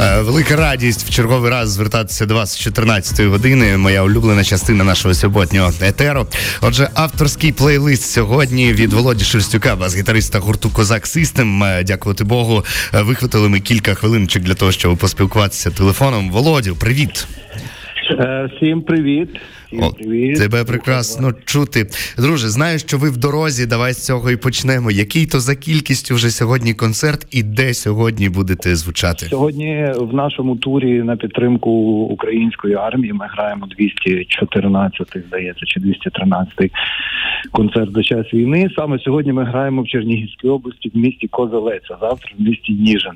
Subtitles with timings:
[0.00, 3.76] Е, велика радість в черговий раз звертатися до вас з 14-ї години.
[3.76, 6.26] Моя улюблена частина нашого суботнього етеру.
[6.60, 11.64] Отже, авторський плейлист сьогодні від Володі Шерстюка, бас-гітариста гурту Козак Систем.
[11.84, 12.64] Дякувати Богу.
[12.94, 16.30] Е, вихватили ми кілька хвилиночок для того, щоб поспілкуватися телефоном.
[16.30, 17.26] Володю, привіт.
[18.10, 19.28] Е, всім привіт.
[19.72, 19.92] О,
[20.38, 21.86] тебе прекрасно чути.
[22.18, 23.66] Друже, знаю, що ви в дорозі.
[23.66, 24.90] Давай з цього і почнемо.
[24.90, 29.26] Який то за кількістю вже сьогодні концерт і де сьогодні будете звучати?
[29.26, 31.70] Сьогодні в нашому турі на підтримку
[32.10, 36.72] української армії ми граємо 214, здається, чи 213
[37.52, 38.70] концерт за час війни.
[38.76, 43.12] Саме сьогодні ми граємо в Чернігівській області в місті Козелець, а завтра в місті Ніжин.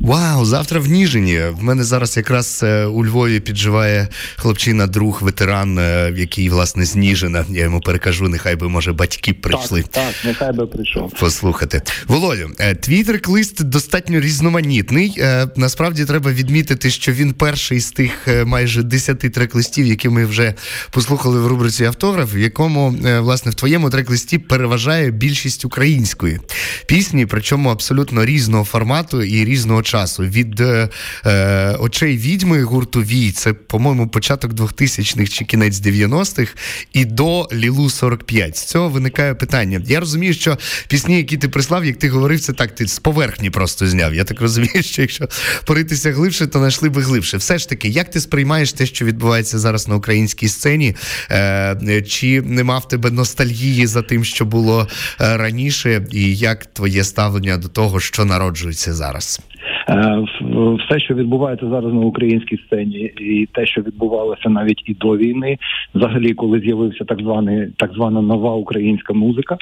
[0.00, 1.38] Вау, завтра в Ніжині.
[1.50, 5.69] В мене зараз якраз е, у Львові підживає хлопчина, друг, ветеран.
[5.78, 7.44] Е, який власне зніжена.
[7.50, 9.82] Я йому перекажу, нехай би може батьки прийшли.
[9.82, 11.82] Так, так нехай би прийшов послухати.
[12.06, 15.14] Володю, е, твій трек-лист достатньо різноманітний.
[15.18, 20.54] Е, насправді треба відмітити, що він перший з тих майже десяти трек-листів, які ми вже
[20.90, 26.40] послухали в рубриці автограф, в якому власне в твоєму трек-листі переважає більшість української
[26.86, 30.22] пісні, причому абсолютно різного формату і різного часу.
[30.22, 30.88] Від е,
[31.80, 36.54] очей відьми гурту Вій, це, по-моєму, початок 2000-х чи кінець 90-х
[36.92, 38.56] і до Лілу 45.
[38.56, 39.82] З цього виникає питання.
[39.86, 40.58] Я розумію, що
[40.88, 44.14] пісні, які ти прислав, як ти говорив, це так ти з поверхні просто зняв.
[44.14, 45.28] Я так розумію, що якщо
[45.64, 47.36] поритися глибше, то знайшли би глибше.
[47.36, 50.96] Все ж таки, як ти сприймаєш те, що відбувається зараз на українській сцені?
[51.30, 54.88] Е, Чи нема в тебе ностальгії за тим, що було
[55.20, 59.40] е, раніше, і як твоє ставлення до того, що народжується зараз?
[59.90, 60.24] Е,
[60.84, 65.58] все, що відбувається зараз на українській сцені, і те, що відбувалося навіть і до війни,
[65.94, 69.56] взагалі, коли з'явився так званий так звана нова українська музика,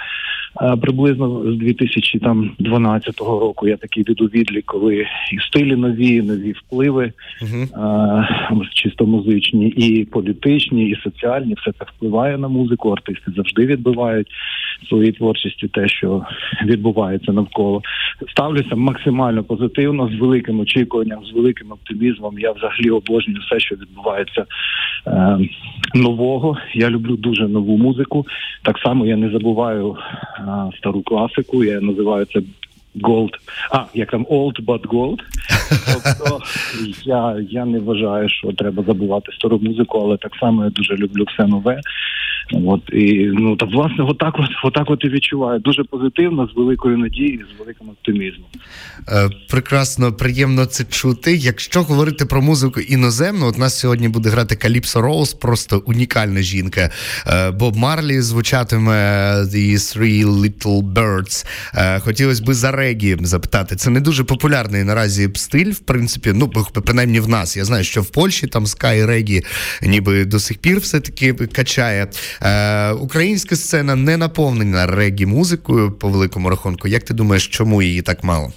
[0.62, 4.94] е, приблизно з 2012 року я такий веду відлік, коли
[5.32, 7.12] і стилі нові, нові впливи,
[7.42, 8.68] uh-huh.
[8.72, 12.90] чисто музичні, і політичні, і соціальні, все це впливає на музику.
[12.90, 14.28] Артисти завжди відбивають
[14.88, 16.22] своїй творчості те, що
[16.64, 17.82] відбувається навколо.
[18.30, 22.38] Ставлюся максимально позитивно великим очікуванням, з великим оптимізмом.
[22.38, 24.44] Я взагалі обожнюю все, що відбувається
[25.06, 25.38] е,
[25.94, 26.56] нового.
[26.74, 28.26] Я люблю дуже нову музику.
[28.62, 29.96] Так само я не забуваю
[30.38, 30.42] е,
[30.78, 31.64] стару класику.
[31.64, 32.40] Я називаю це.
[33.00, 33.30] Gold.
[33.70, 35.18] а як там old but gold.
[35.92, 36.40] Тобто
[37.04, 41.24] я я не вважаю, що треба забувати стару музику, але так само я дуже люблю
[41.28, 41.80] все нове.
[42.52, 46.98] От і ну та власне, отак от отак от і відчуваю дуже позитивно, з великою
[46.98, 48.48] надією, з великим оптимізмом.
[49.08, 51.36] Е, прекрасно, приємно це чути.
[51.36, 56.90] Якщо говорити про музику іноземну, от нас сьогодні буде грати Каліпсо Роуз, просто унікальна жінка.
[57.26, 58.92] Е, Боб Марлі звучатиме
[59.34, 61.46] The Three Little Birds.
[61.74, 63.76] Е, хотілося б за регі запитати.
[63.76, 66.48] Це не дуже популярний наразі стиль, в принципі, ну
[66.84, 67.56] принаймні в нас.
[67.56, 69.42] Я знаю, що в Польщі там скай Регі
[69.82, 72.08] ніби до сих пір все таки качає.
[72.42, 76.88] Е, Українська сцена не наповнена регі музикою по великому рахунку.
[76.88, 78.52] Як ти думаєш, чому її так мало?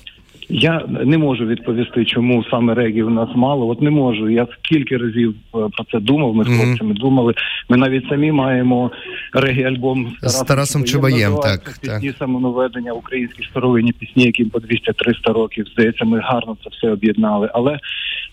[0.53, 3.67] Я не можу відповісти, чому саме регі в нас мало.
[3.67, 4.29] От не можу.
[4.29, 6.35] Я скільки разів е, про це думав.
[6.35, 7.33] Ми з хлопцями думали.
[7.69, 8.91] Ми навіть самі маємо
[9.33, 11.35] регі альбом з Тарасом Чубаєм.
[11.35, 12.17] Так пісні так.
[12.17, 15.65] самонаведення українські старовинні пісні, яким по 200-300 років.
[15.73, 17.49] Здається, ми гарно це все об'єднали.
[17.53, 17.79] Але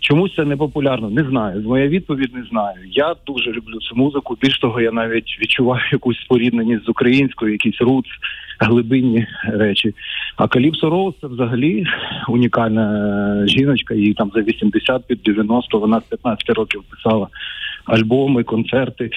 [0.09, 1.11] чомусь це не популярно.
[1.11, 1.63] Не знаю.
[1.63, 2.77] Моя відповідь не знаю.
[2.91, 4.37] Я дуже люблю цю музику.
[4.41, 8.07] Більш того, я навіть відчуваю якусь спорідненість з українською, якийсь руц,
[8.61, 9.95] глибинні речі.
[10.37, 11.87] А Каліпсо Роуз це взагалі
[12.29, 13.95] унікальна жіночка.
[13.95, 17.29] Їй там за 80 під 90 вона з 15 років писала
[17.85, 19.11] альбоми, концерти.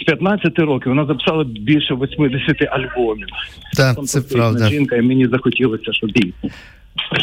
[0.00, 3.28] З 15 років вона записала більше 80 альбомів.
[3.76, 4.68] Так, це правда.
[4.68, 6.34] жінка, і мені захотілося, щоб їй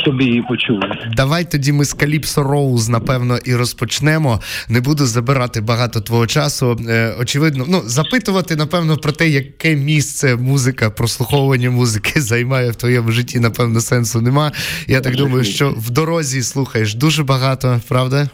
[0.01, 0.81] щоб її почули.
[1.15, 4.41] Давай тоді ми з Каліпсо Роуз, напевно, і розпочнемо.
[4.69, 6.79] Не буду забирати багато твого часу.
[6.89, 13.11] Е, очевидно, ну запитувати, напевно, про те, яке місце музика, прослуховування музики займає в твоєму
[13.11, 14.51] житті, напевно, сенсу нема.
[14.87, 18.29] Я так думаю, що в дорозі слухаєш дуже багато, правда?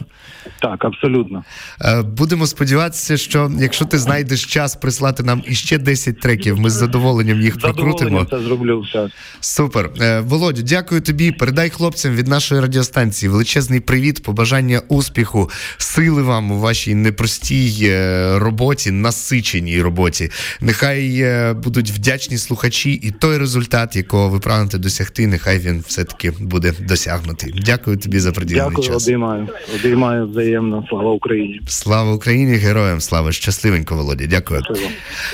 [0.58, 1.44] Так, абсолютно.
[1.80, 6.72] Е, будемо сподіватися, що якщо ти знайдеш час прислати нам іще 10 треків, ми з
[6.72, 8.24] задоволенням їх задоволенням прокрутимо.
[8.24, 9.08] Це зроблю все.
[9.40, 9.90] Супер.
[10.00, 16.22] Е, Володю, дякую тобі тобі, передай хлопцям від нашої радіостанції величезний привіт, побажання успіху, сили
[16.22, 20.30] вам у вашій непростій е, роботі, насиченій роботі.
[20.60, 26.32] Нехай е, будуть вдячні слухачі, і той результат, якого ви прагнете досягти, нехай він все-таки
[26.40, 27.54] буде досягнутий.
[27.64, 29.08] Дякую тобі за приділений Дякую, час.
[29.08, 29.48] обіймаю.
[29.74, 30.84] Обіймаю взаємно.
[30.88, 31.60] Слава Україні.
[31.66, 33.32] Слава Україні, героям слава!
[33.32, 34.26] Щасливенько, Володя.
[34.26, 34.62] Дякую.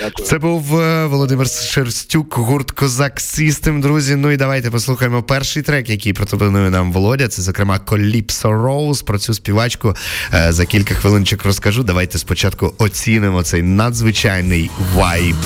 [0.00, 0.26] Дякую.
[0.26, 4.16] Це був е, Володимир Шерстюк, гурт Козак Систем, друзі.
[4.16, 7.28] Ну і давайте послухаємо перший трек, який пропонує нам Володя.
[7.28, 9.02] Це, зокрема, Коліпсо Роуз.
[9.02, 9.96] Про цю співачку
[10.34, 11.82] е, за кілька хвилинчик розкажу.
[11.82, 15.36] Давайте спочатку оцінимо цей надзвичайний вайб.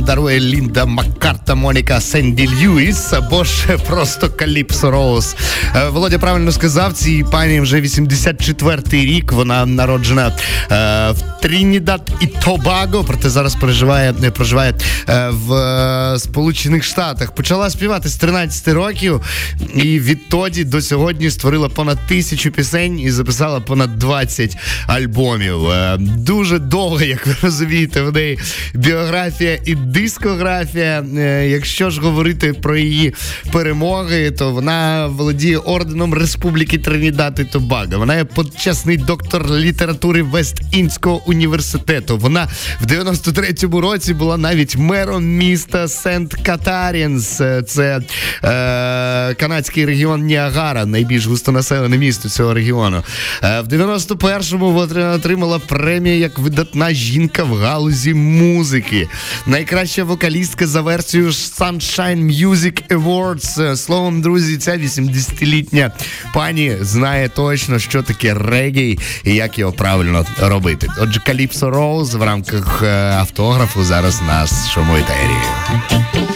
[0.00, 5.36] Дарує Лінда Маккарта Моніка Сенді Льюіс або ж просто Каліпсо Роуз.
[5.76, 9.32] Е, Володя правильно сказав, цій пані вже 84-й рік.
[9.32, 14.74] Вона народжена е, в Трінідад і Тобаго, проте зараз проживає, не проживає
[15.08, 17.34] е, в е, Сполучених Штатах.
[17.34, 19.20] Почала співати з 13 років
[19.74, 24.56] і відтоді до сьогодні створила понад тисячу пісень і записала понад 20
[24.86, 25.66] альбомів.
[25.66, 28.38] Е, Дуже довго, як ви розумієте, в неї
[28.74, 31.04] біографія і дискографія.
[31.46, 33.14] Якщо ж говорити про її
[33.52, 37.98] перемоги, то вона володіє орденом Республіки Тринідад і Тобаго.
[37.98, 42.18] Вона є почесний доктор літератури Вест-Індського університету.
[42.18, 42.48] Вона
[42.80, 47.40] в 93-му році була навіть мером міста Сент Катарінс.
[47.40, 48.00] Е, Це
[48.44, 53.02] е, канадський регіон Ніагара, найбільш густонаселене місто цього регіону.
[53.42, 59.08] Е, в 91-му вона отримала премію як видатна жінка в галузі музики.
[59.46, 63.76] Найкраща вокалістка за версією Sunshine Music Awards.
[63.76, 65.92] Словом, друзі, ця 80-літня
[66.34, 70.88] пані знає точно, що таке регій і як його правильно робити.
[71.00, 76.29] Отже, Каліпсо Роуз в рамках е, автографу зараз нас шуму етері.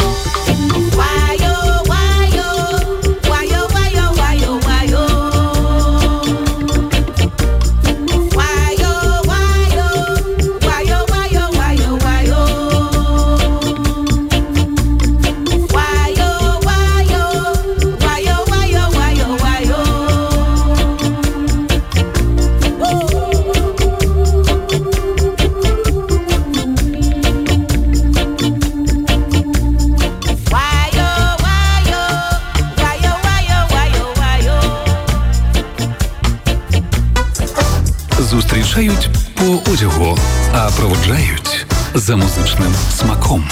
[41.94, 43.44] За музичним смаком.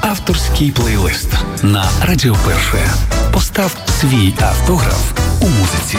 [0.00, 1.28] Авторський плейлист
[1.62, 2.88] на Радіо Перше.
[3.32, 5.98] Постав свій автограф у музиці.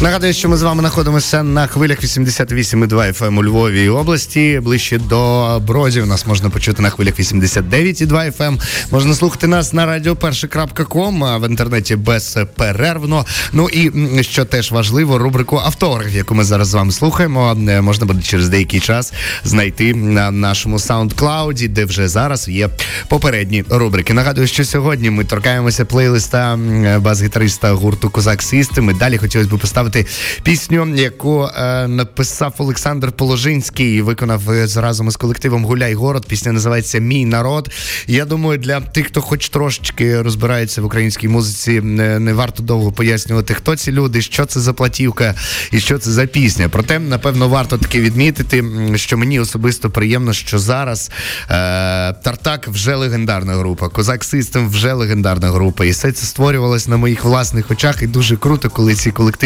[0.00, 4.60] Нагадую, що ми з вами знаходимося на хвилях 88,2 FM ем у Львові і області.
[4.62, 8.42] Ближче до Бродів нас можна почути на хвилях 89,2 FM.
[8.42, 8.58] Ем.
[8.90, 13.26] Можна слухати нас на радіоперше.ком, а в інтернеті безперервно.
[13.52, 18.06] Ну і що теж важливо, рубрику автограф, яку ми зараз з вами слухаємо, е, можна
[18.06, 19.12] буде через деякий час
[19.44, 22.68] знайти на нашому SoundCloud, де вже зараз є
[23.08, 24.14] попередні рубрики.
[24.14, 26.58] Нагадую, що сьогодні ми торкаємося плейлиста
[26.98, 28.96] бас-гітариста гурту Козак Систем.
[28.98, 30.06] Далі хотілося б поставити
[30.42, 34.42] пісню, яку е, написав Олександр Положинський і виконав
[34.76, 36.26] разом із колективом Гуляй город.
[36.26, 37.70] Пісня називається Мій народ.
[38.06, 42.92] Я думаю, для тих, хто хоч трошечки розбирається в українській музиці, не, не варто довго
[42.92, 45.34] пояснювати, хто ці люди, що це за платівка
[45.72, 46.68] і що це за пісня.
[46.68, 51.10] Проте, напевно, варто таки відмітити, що мені особисто приємно, що зараз
[51.50, 55.84] е, Тартак вже легендарна група, Козак Систем вже легендарна група.
[55.84, 58.02] І все це створювалось на моїх власних очах.
[58.02, 59.45] І дуже круто, коли ці колективи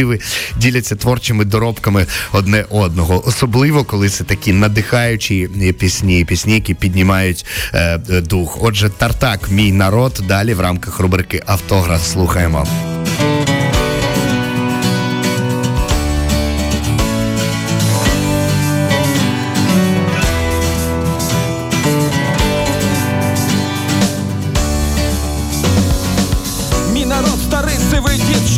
[0.57, 7.99] діляться творчими доробками одне одного, особливо коли це такі надихаючі пісні, пісні, які піднімають е,
[8.21, 8.59] дух.
[8.61, 10.23] Отже, тартак, мій народ.
[10.29, 12.67] Далі в рамках рубрики Автограф слухаємо.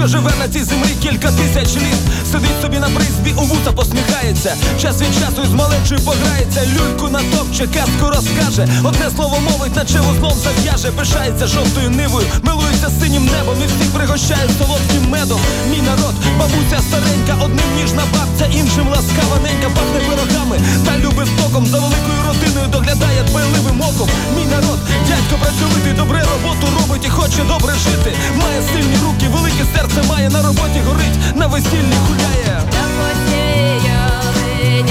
[0.03, 2.03] Що живе на цій землі кілька тисяч літ.
[2.33, 4.57] Сидить собі на призбі, у вуса посміхається.
[4.83, 8.69] Час від часу із малечою пограється, люльку натопче, казку розкаже.
[8.85, 14.47] Одне слово мовить, наче вузлом зав'яже, пишається жовтою нивою, милується синім небом і всіх пригощає
[14.59, 15.41] солодким медом.
[15.71, 20.57] Мій народ, бабуся старенька, одним ніжна бабця, іншим ласкава ненька, пахне пирогами
[20.87, 24.09] та любить стоком за великою родиною доглядає дбайливим оком.
[24.37, 24.79] Мій народ,
[25.09, 28.11] дядько працьовитий, добре роботу робить і хоче добре жити.
[28.43, 32.63] Має сильні руки, велике серце серце має на роботі горить, на весіллі гуляє.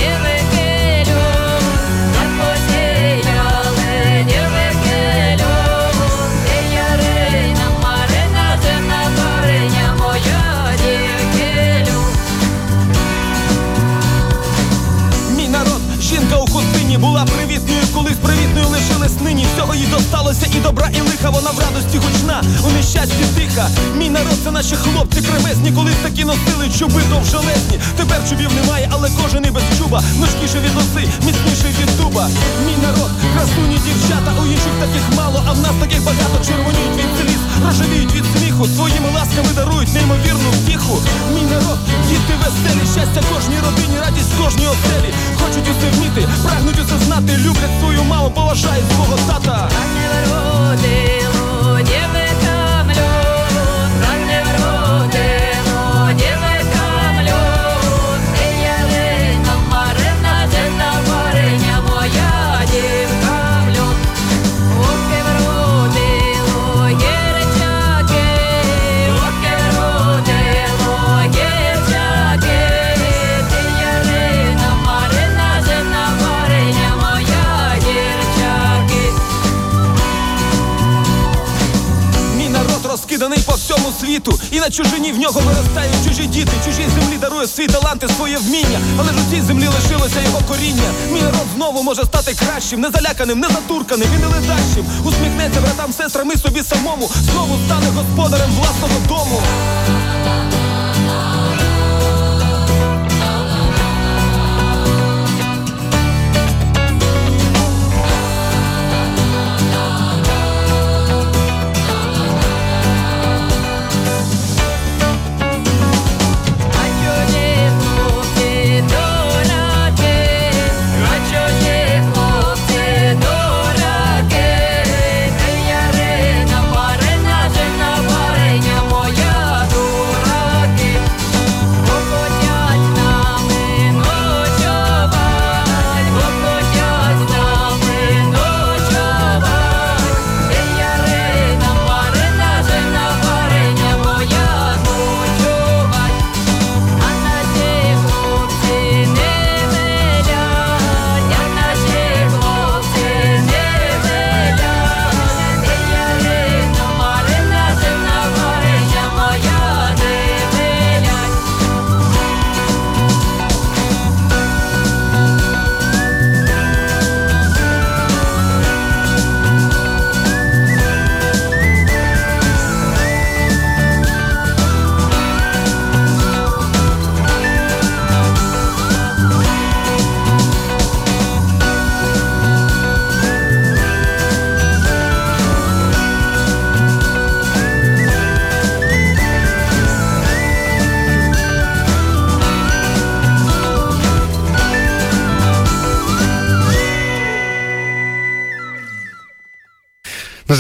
[0.02, 0.31] була
[23.52, 23.68] тиха.
[23.98, 27.80] Мій народ це наші хлопці кремезні, колись такі носили чуби довжелезні.
[27.98, 30.04] Тепер чубів немає, але кожен і без чуба.
[30.20, 32.30] Ножкіше від носи, міцніший від дуба.
[32.66, 37.12] Мій народ, красуні дівчата, у інших таких мало, а в нас таких багато червоніють від
[37.18, 38.68] сліз, рожевіють від сміху.
[38.76, 40.96] Своїми ласками дарують неймовірну втіху.
[41.34, 41.80] Мій народ,
[42.10, 45.10] діти веселі, щастя кожній родині, радість кожній оселі.
[45.40, 49.70] Хочуть усе вміти, прагнуть усе знати, люблять свою маму, поважають свого тата.
[84.00, 88.38] Світу, і на чужині в нього виростають чужі діти, чужі землі дарує свій таланти, своє
[88.38, 88.80] вміння.
[89.00, 90.90] Але ж у цій землі лишилося його коріння.
[91.14, 94.86] Мій народ знову може стати кращим, не заляканим, не затурканим і не ледащим.
[95.06, 97.10] Усміхнеться братам, сестрам і собі самому.
[97.32, 99.42] Знову стане господарем власного дому.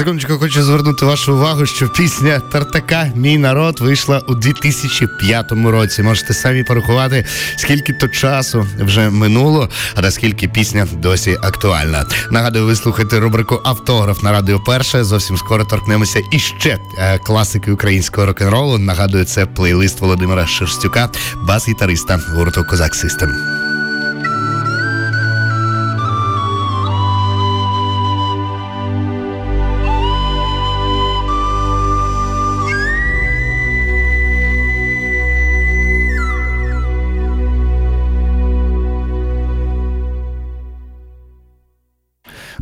[0.01, 6.03] Секундочку хочу звернути вашу увагу, що пісня Тартака Мій народ вийшла у 2005 році.
[6.03, 7.25] Можете самі порахувати,
[7.57, 12.05] скільки то часу вже минуло, а наскільки пісня досі актуальна.
[12.31, 15.03] Нагадую, ви слухаєте рубрику Автограф на радіо Перше.
[15.03, 18.77] Зовсім скоро торкнемося іще е, класики українського рок-н-ролу.
[18.77, 21.09] Нагадую, це плейлист Володимира Шерстюка,
[21.47, 23.60] бас-гітариста гурту Козак Систем.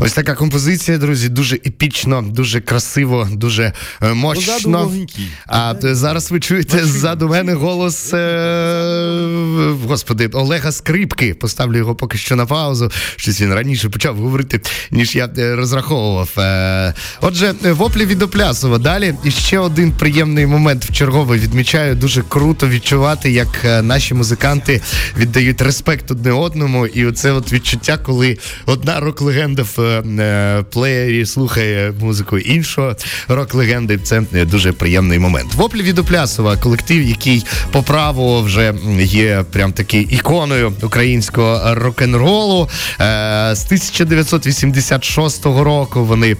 [0.01, 4.91] Ось така композиція, друзі, дуже епічно, дуже красиво, дуже е, мощно.
[5.47, 8.19] А зараз ви чуєте ззаду мене голос е,
[9.87, 11.33] господи Олега Скрипки.
[11.33, 12.91] Поставлю його поки що на паузу.
[13.15, 16.29] Щось він раніше почав говорити, ніж я е, розраховував.
[16.37, 18.77] Е, Отже, воплі від Оплясова.
[18.77, 21.95] Далі і ще один приємний момент в чергове відмічаю.
[21.95, 24.81] Дуже круто відчувати, як е, наші музиканти
[25.17, 26.87] віддають респект одне одному.
[26.87, 32.95] І оце от відчуття, коли одна рок-легенда в е, плеєрі слухає музику іншого
[33.27, 33.97] рок-легенди.
[33.97, 35.53] Це е, дуже приємний момент.
[35.53, 42.69] Воплі від Оплясова, колектив, який по праву вже є прям таки іконою українського рок-н-ролу.
[43.01, 46.37] Е, З 1986 року вони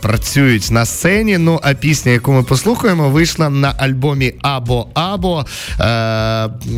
[0.00, 1.38] працюють на сцені.
[1.38, 5.46] Ну а пісня, яку ми послухаємо, вийшла на альбомі Або Або.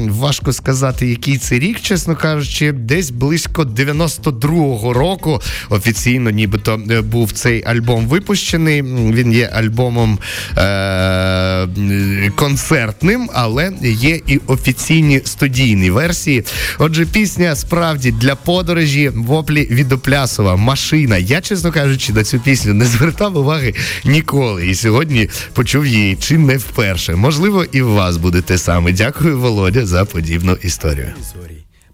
[0.09, 7.33] Важко сказати, який це рік, чесно кажучи, десь близько 92-го року офіційно, нібито е, був
[7.33, 8.83] цей альбом випущений.
[8.83, 10.19] Він є альбомом
[10.59, 16.45] е- концертним, але є і офіційні студійні версії.
[16.79, 21.17] Отже, пісня справді для подорожі воплі від Оплясова машина.
[21.17, 24.67] Я, чесно кажучи, на цю пісню не звертав уваги ніколи.
[24.67, 27.15] І сьогодні почув її чи не вперше.
[27.15, 28.93] Можливо, і в вас буде те саме.
[28.93, 31.09] Дякую, Володя, за подібну історію.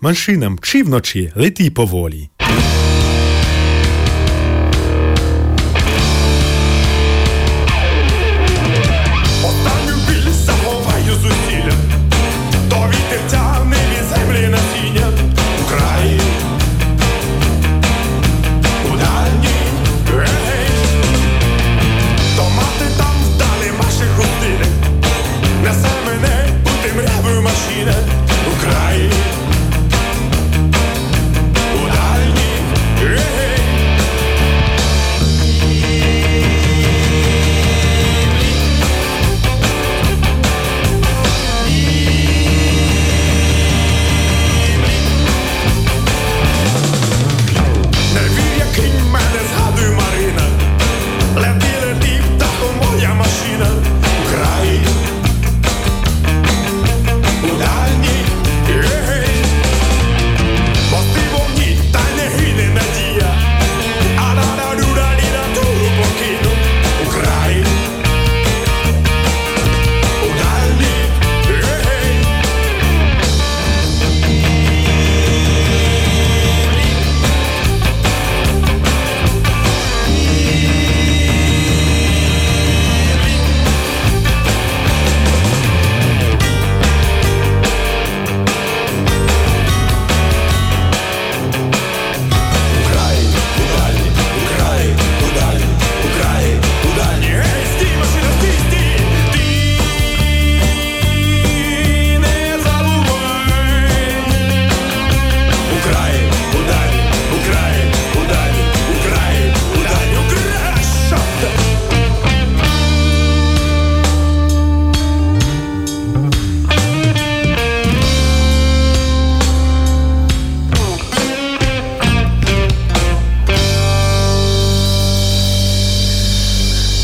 [0.01, 2.29] Машина мчи вночі, лети поволі.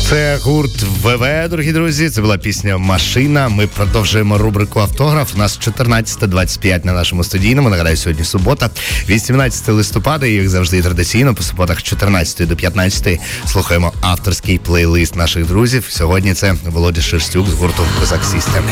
[0.09, 2.09] Це гурт ВВ, дорогі друзі.
[2.09, 3.49] Це була пісня Машина.
[3.49, 5.35] Ми продовжуємо рубрику Автограф.
[5.35, 7.69] У нас 14.25 на нашому студійному.
[7.69, 8.69] Нагадаю, сьогодні субота,
[9.09, 10.25] 18 листопада.
[10.25, 15.85] І як завжди традиційно по суботах з 14 до 15 слухаємо авторський плейлист наших друзів.
[15.89, 18.63] Сьогодні це Володя Шерстюк з гурту Козак Сістем.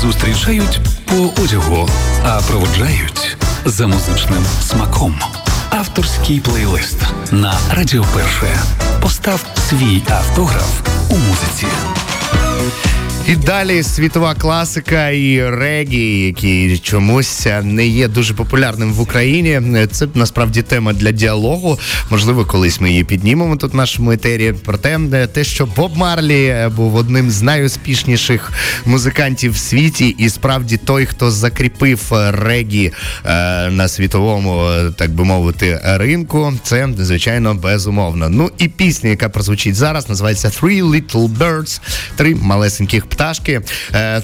[0.00, 1.88] Зустрічають по одягу,
[2.24, 5.20] а проводжають за музичним смаком.
[5.70, 6.96] Авторський плейлист
[7.32, 8.58] на Радіо Перше.
[9.02, 10.80] Постав свій автограф
[11.10, 11.66] у музиці.
[13.30, 19.86] І далі світова класика і регі, які чомусь не є дуже популярним в Україні.
[19.92, 21.78] Це насправді тема для діалогу.
[22.10, 24.54] Можливо, колись ми її піднімемо тут в нашому етері.
[24.64, 28.52] Проте е, те, що Боб Марлі е, був одним з найуспішніших
[28.84, 32.92] музикантів в світі, і справді той, хто закріпив е, регі
[33.70, 38.28] на світовому, так би мовити, ринку, це звичайно безумовно.
[38.28, 41.80] Ну і пісня, яка прозвучить зараз, називається «Three Little Birds»,
[42.16, 43.60] три малесеньких пташки.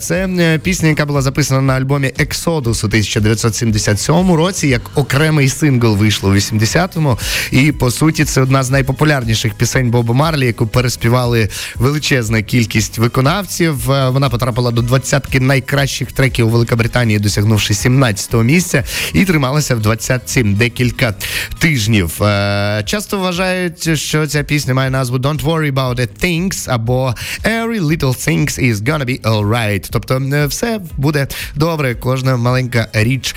[0.00, 6.30] Це пісня, яка була записана на альбомі Exodus у 1977 році, як окремий сингл вийшло
[6.30, 7.18] у 80-му.
[7.50, 13.90] І по суті, це одна з найпопулярніших пісень Боба Марлі, яку переспівали величезна кількість виконавців.
[13.90, 19.80] Е, вона потрапила до двадцятки найкращих треків у Великобританії, досягнувши 17-го місця, і трималася в
[19.80, 21.14] двадцятці декілька
[21.58, 22.22] тижнів.
[22.22, 27.80] Е, часто вважають, що ця пісня має назву «Don't worry about the things» або «Every
[27.80, 29.88] little things is gonna be alright».
[29.90, 31.94] Тобто, е, все буде добре.
[31.94, 33.34] Кожна маленька річ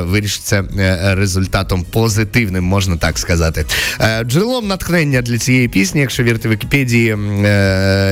[0.00, 0.64] вирішиться
[1.16, 3.64] результатом позитивним, можна так сказати.
[4.24, 7.16] Джерелом натхнення для цієї пісні, якщо вірити Вікіпедії,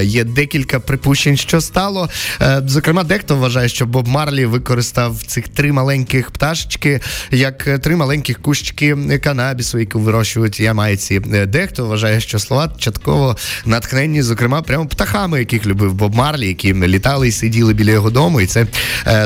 [0.03, 2.09] є декілька припущень, що стало.
[2.41, 7.97] Е, зокрема, дехто вважає, що Боб Марлі використав цих три маленьких пташечки, як е, три
[7.97, 11.21] маленьких кущики канабісу, які вирощують ямайці.
[11.35, 16.87] Е, дехто вважає, що слова частково натхненні, зокрема, прямо птахами, яких любив Боб Марлі, які
[16.87, 18.40] літали і сиділи біля його дому.
[18.40, 18.66] І це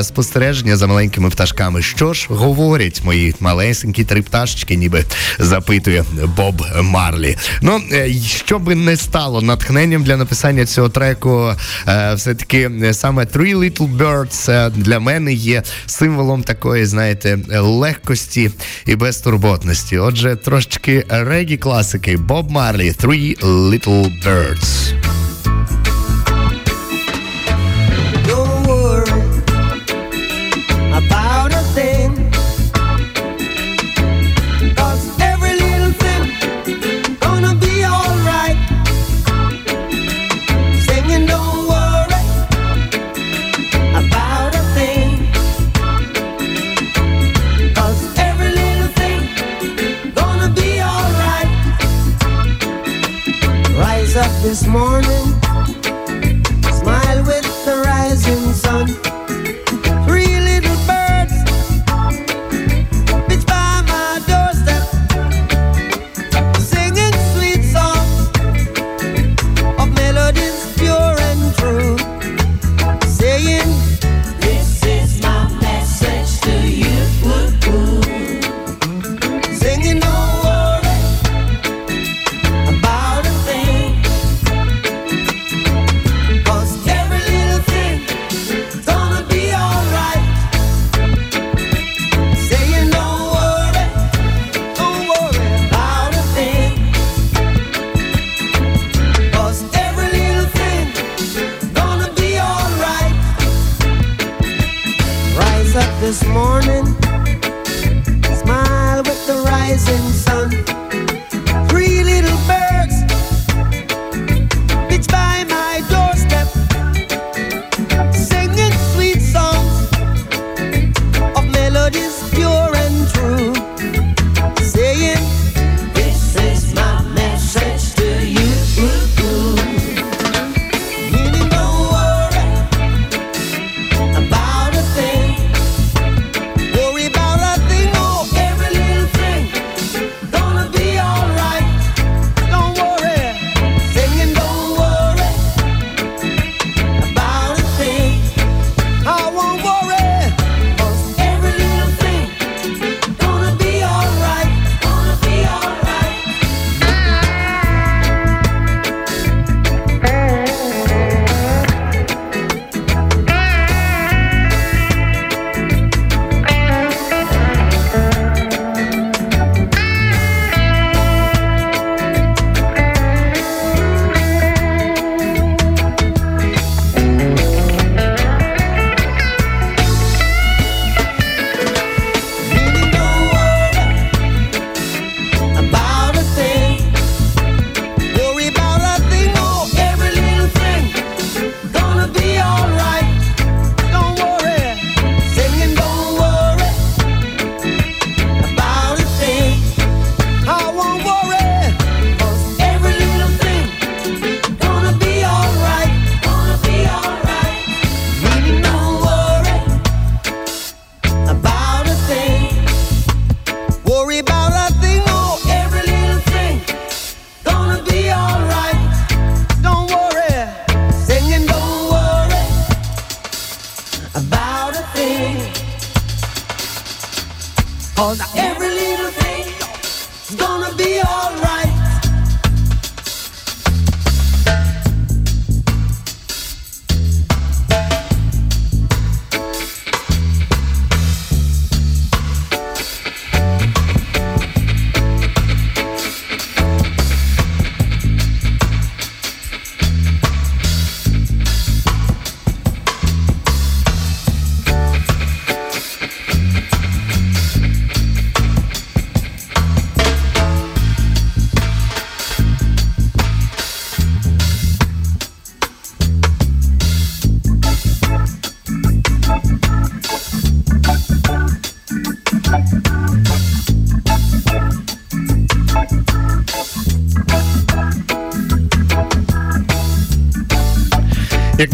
[0.01, 1.81] спостереження за маленькими пташками.
[1.81, 5.05] Що ж говорять мої малесенькі три пташечки, ніби
[5.39, 6.03] запитує
[6.37, 7.37] Боб Марлі.
[7.61, 7.81] Ну
[8.25, 11.51] що би не стало натхненням для написання цього треку,
[12.15, 18.51] все таки саме Three Little Birds е, для мене є символом такої, знаєте, легкості
[18.85, 19.97] і безтурботності.
[19.97, 25.06] Отже, трошечки регі класики Боб Марлі Three Little Birds.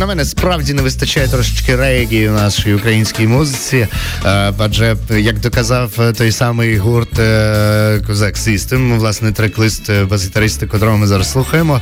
[0.03, 3.87] Quand même мене, справді не вистачає трошечки регі у нашій українській музиці.
[4.25, 10.97] Е, Адже, як доказав е, той самий гурт е, Козак System, власне, трек-лист бас-гітариста, котрого
[10.97, 11.81] ми зараз слухаємо.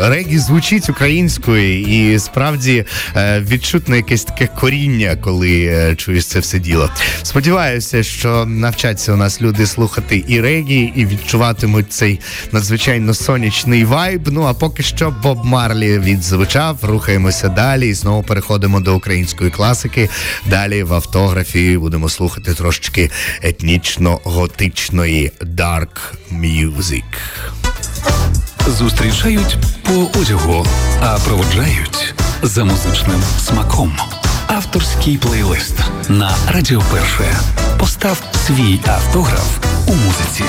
[0.00, 2.84] Регі звучить українською, і справді
[3.16, 6.90] відчутне якесь таке коріння, коли чуєш це все діло.
[7.22, 12.20] Сподіваюся, що навчаться у нас люди слухати і регі, і відчуватимуть цей
[12.52, 14.28] надзвичайно сонячний вайб.
[14.32, 20.08] Ну а поки що Боб Марлі відзвучав, рухаємося далі і знову переходимо до української класики.
[20.46, 23.10] Далі в автографі будемо слухати трошечки
[23.42, 27.04] етнічно-готичної dark music.
[28.66, 30.66] Зустрічають по одягу,
[31.00, 33.96] а проводжають за музичним смаком.
[34.46, 35.74] Авторський плейлист
[36.08, 37.36] на Радіо Перше.
[37.78, 40.44] Постав свій автограф у музиці.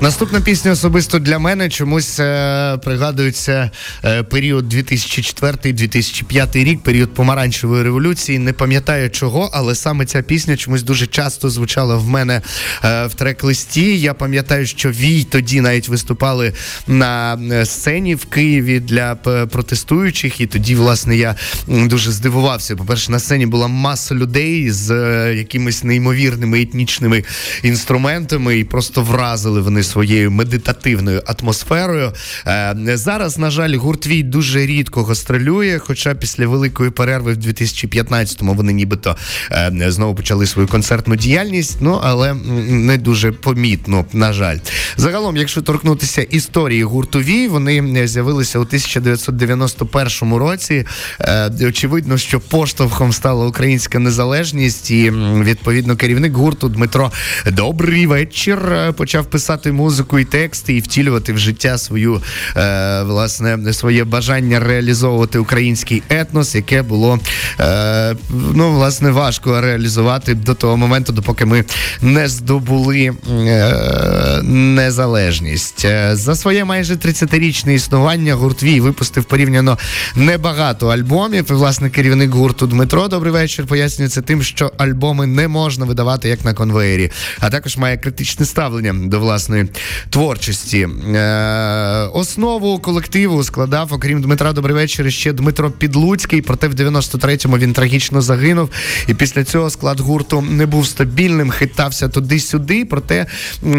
[0.00, 3.70] Наступна пісня особисто для мене чомусь е, пригадується
[4.04, 8.38] е, період 2004-2005 рік, період помаранчевої революції.
[8.38, 12.42] Не пам'ятаю чого, але саме ця пісня чомусь дуже часто звучала в мене
[12.84, 14.00] е, в трек-листі.
[14.00, 16.52] Я пам'ятаю, що Вій тоді навіть виступали
[16.86, 19.14] на е, сцені в Києві для
[19.50, 22.76] протестуючих, і тоді, власне, я дуже здивувався.
[22.76, 27.24] По-перше, на сцені була маса людей з е, якимись неймовірними етнічними
[27.62, 32.12] інструментами, і просто вразили вони своєю медитативною атмосферою.
[32.46, 38.54] Е, Зараз, на жаль, гурт Вій дуже рідко гастролює, хоча після великої перерви в 2015-му
[38.54, 39.16] вони нібито
[39.52, 42.34] е, знову почали свою концертну діяльність, ну але
[42.68, 44.58] не дуже помітно, на жаль.
[44.96, 50.86] Загалом, якщо торкнутися історії гурту Вій, вони з'явилися у 1991 році.
[51.20, 55.10] Е, Очевидно, що поштовхом стала українська незалежність, і
[55.42, 57.12] відповідно керівник гурту Дмитро
[57.52, 58.58] Добрий вечір
[58.92, 62.22] почав писати музику і тексти і втілювати в життя свою
[62.56, 67.18] е, власне своє бажання реалізовувати український етнос, яке було
[67.60, 68.16] е,
[68.54, 71.64] ну власне важко реалізувати до того моменту, допоки ми
[72.02, 75.84] не здобули е, незалежність.
[75.84, 79.78] Е, За своє майже 30-річне існування гурт Вій випустив порівняно
[80.16, 81.50] небагато альбомів.
[81.50, 86.28] І, власне, керівник гурту Дмитро, добрий вечір, пояснює це тим, що альбоми не можна видавати
[86.28, 89.68] як на конвеєрі, а також має критичне ставлення до власної
[90.10, 90.88] творчості.
[91.14, 96.42] Е, основу колективу складав, окрім Дмитра Добривечір, ще Дмитро Підлуцький.
[96.42, 98.70] Проте в 93-му він трагічно загинув.
[99.08, 102.84] І після цього склад гурту не був стабільним, хитався туди-сюди.
[102.84, 103.26] Проте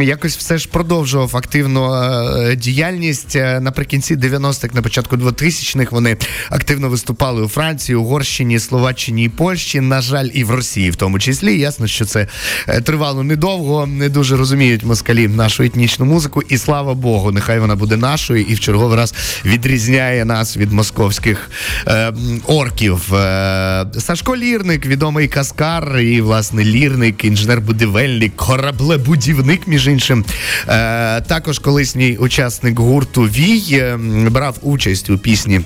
[0.02, 3.36] якось все ж продовжував активну е, діяльність.
[3.36, 6.18] Е, Наприкінці 90-х, на початку 2000-х вони
[6.50, 9.82] активно виступали у Франції, Угорщині, Словаччині і Польщі.
[9.82, 11.60] На жаль, і в Росії, в тому числі.
[11.60, 12.28] Ясно, що це
[12.68, 13.88] е, тривало недовго.
[13.88, 16.42] Не дуже розуміють москалі нашу етнічну музику.
[16.50, 19.14] І слава Богу, нехай вона буде нашою і в черговий раз
[19.46, 21.52] відрізняє нас від московських
[21.88, 22.14] е,
[22.46, 23.14] орків.
[23.14, 30.26] Е, Сашко Лірник, відомий каскар, і власне лірник, інженер-будівельник, кораблебудівник, між іншим.
[30.68, 33.98] Е, також колишній учасник гурту Вій е,
[34.30, 35.62] брав участь у пісні.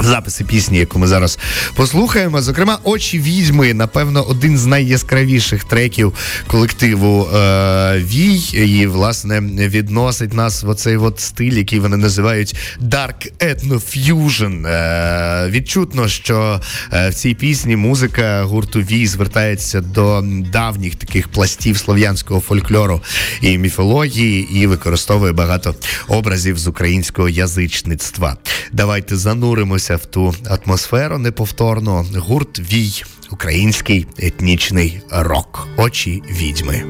[0.00, 1.38] Записи пісні, яку ми зараз
[1.74, 2.42] послухаємо.
[2.42, 6.14] Зокрема, очі відьми, напевно, один з найяскравіших треків
[6.46, 8.36] колективу е, Вій.
[8.36, 14.66] І, власне, відносить нас в оцей от стиль, який вони називають Dark Ethno Fusion.
[14.66, 16.60] Е, відчутно, що
[16.92, 23.02] е, в цій пісні музика гурту Вій звертається до давніх таких пластів слов'янського фольклору
[23.40, 25.74] і міфології, і використовує багато
[26.08, 28.36] образів з українського язичництва.
[28.72, 32.06] Давайте зануримося зануритися в ту атмосферу неповторно.
[32.16, 36.84] Гурт Вій, український етнічний рок, очі відьми.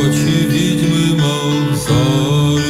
[0.00, 2.62] Очі відьми мав зорі,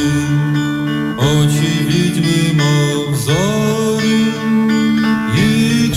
[1.17, 4.25] очі відьми мав зорі,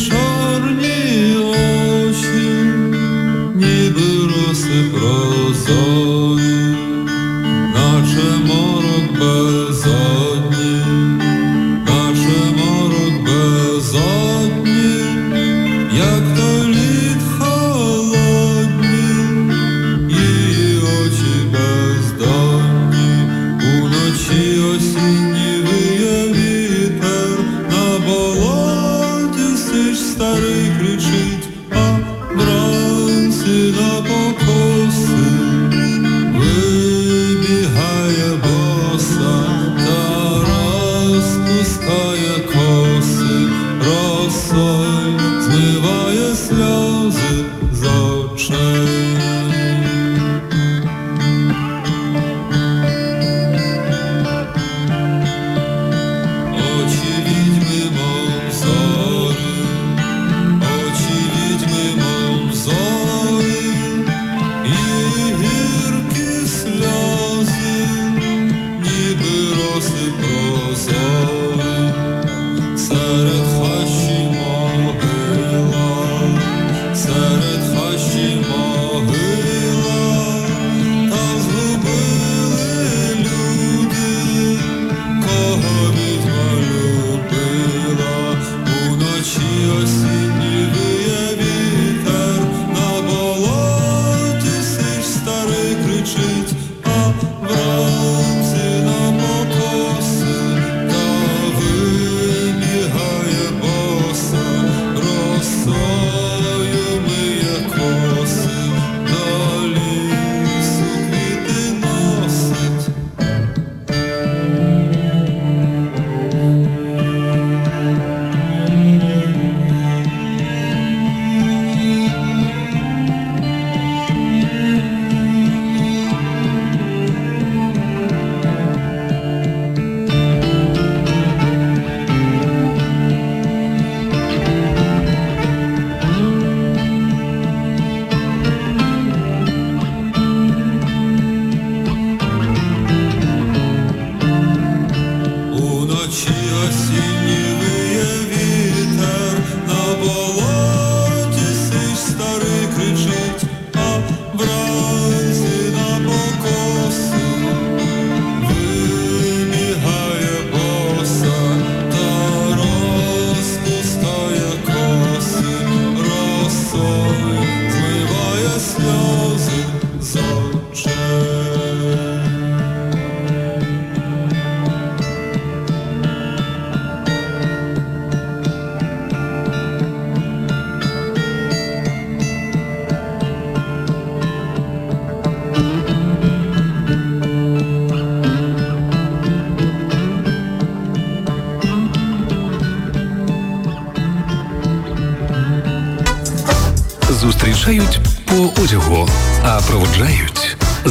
[0.08, 2.46] чорні очі,
[3.54, 6.43] ніби роси прозорі.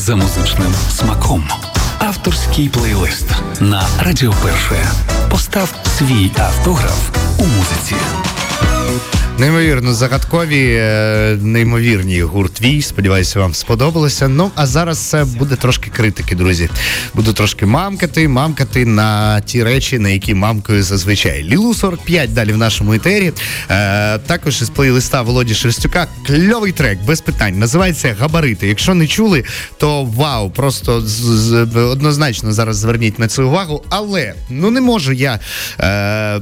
[0.04, 1.43] За музичним смаком.
[1.99, 3.26] Авторський плейлист
[3.60, 4.86] на Радіо Перше.
[5.30, 7.95] Постав свій автограф у музиці.
[9.38, 12.82] Неймовірно загадкові, е, неймовірні гурт Вій.
[12.82, 14.28] Сподіваюся, вам сподобалося.
[14.28, 16.70] Ну а зараз це буде трошки критики, друзі.
[17.14, 21.43] Буду трошки мамкати, мамкати на ті речі, на які мамкою зазвичай.
[21.43, 23.32] Лілу 45 далі в нашому етері.
[23.70, 26.07] Е, також із плейлиста Володі Шерстюка.
[26.28, 27.59] Кльовий трек, без питань.
[27.59, 28.68] Називається Габарити.
[28.68, 29.43] Якщо не чули,
[29.78, 33.84] то вау, просто з- з- однозначно зараз зверніть на це увагу.
[33.89, 35.39] Але ну не можу я
[35.80, 36.41] е,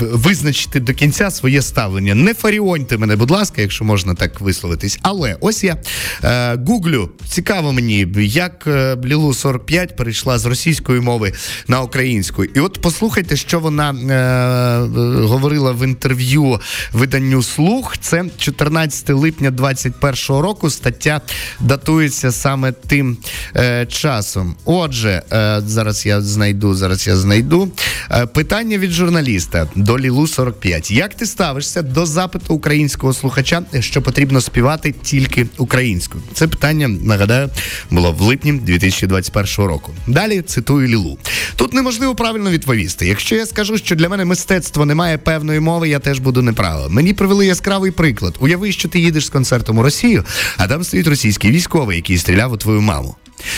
[0.00, 2.14] визначити до кінця своє ставлення.
[2.14, 4.98] Не фаріоньте мене, будь ласка, якщо можна так висловитись.
[5.02, 5.76] Але ось я
[6.24, 7.10] е, гуглю.
[7.28, 11.32] Цікаво мені, як е, Лілу 45 перейшла з російської мови
[11.68, 12.44] на українську.
[12.44, 16.60] І от послухайте, що вона е, говорила в інтерв'ю
[16.92, 17.98] виданню Слух.
[17.98, 20.12] Це 14 липня 21
[20.42, 20.70] року.
[20.70, 21.20] Стаття
[21.60, 23.16] датується саме тим
[23.56, 24.56] е, часом.
[24.64, 27.68] Отже, е, зараз я знайду, зараз я знайду.
[28.10, 30.90] Е, питання від журналіста до Лілу 45.
[30.90, 36.22] Як ти ставишся до запиту українського слухача, що потрібно співати тільки українською?
[36.32, 37.50] Це питання, нагадаю,
[37.90, 39.92] було в липні 2021 року.
[40.06, 41.18] Далі цитую Лілу.
[41.56, 43.06] Тут неможливо правильно відповісти.
[43.06, 46.88] Якщо я скажу, що для мене мистецтво не має певної мови, я теж буду неправо.
[46.90, 48.36] Мені привели яскравий приклад.
[48.40, 50.24] Уяви, що ти їдеш з концертом у Росію,
[50.56, 53.14] а там стоїть російський військовий, який стріляв у твою маму.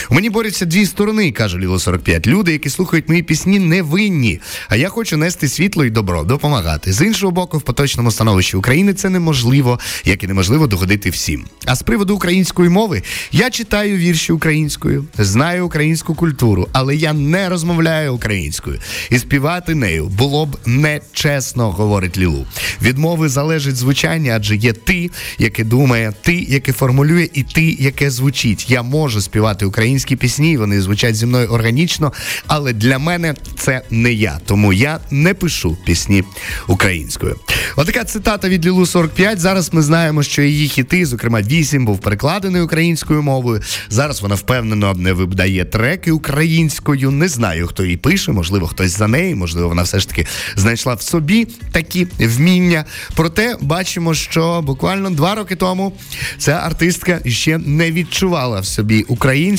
[0.09, 2.27] У мені борються дві сторони, каже Ліло 45.
[2.27, 4.39] Люди, які слухають мої пісні, не винні.
[4.69, 6.93] А я хочу нести світло і добро, допомагати.
[6.93, 11.45] З іншого боку, в поточному становищі України це неможливо, як і неможливо догодити всім.
[11.65, 17.49] А з приводу української мови я читаю вірші українською, знаю українську культуру, але я не
[17.49, 18.79] розмовляю українською.
[19.09, 22.45] І співати нею було б нечесно, говорить Лілу.
[22.81, 25.09] Від мови залежить звучання, адже є ти,
[25.39, 28.69] яке думає, ти, яке формулює, і ти, яке звучить.
[28.69, 32.13] Я можу співати українською українські пісні, вони звучать зі мною органічно,
[32.47, 34.39] але для мене це не я.
[34.45, 36.23] Тому я не пишу пісні
[36.67, 37.35] українською.
[37.75, 39.39] Отака цитата від Лілу 45.
[39.39, 43.61] Зараз ми знаємо, що її хіти, зокрема, вісім, був перекладений українською мовою.
[43.89, 47.11] Зараз вона впевнено не видає треки українською.
[47.11, 50.93] Не знаю, хто її пише, можливо, хтось за неї, можливо, вона все ж таки знайшла
[50.93, 52.85] в собі такі вміння.
[53.15, 55.93] Проте бачимо, що буквально два роки тому
[56.37, 59.05] ця артистка ще не відчувала в собі